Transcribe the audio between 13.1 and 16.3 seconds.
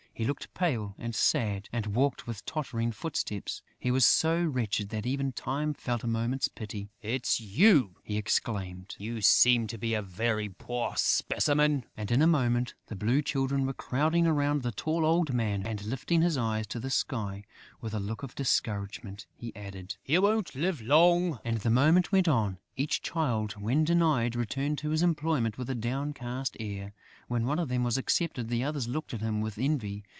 Children were crowding round the tall old man] And, lifting